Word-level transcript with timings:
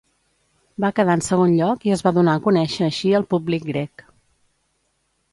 Va 0.85 0.89
quedar 0.99 1.17
en 1.17 1.21
segon 1.25 1.51
lloc 1.57 1.85
i 1.89 1.93
es 1.95 2.01
va 2.07 2.13
donar 2.15 2.35
a 2.39 2.43
conèixer 2.45 2.85
així 2.87 3.11
al 3.19 3.27
públic 3.35 3.67
grec. 3.69 4.03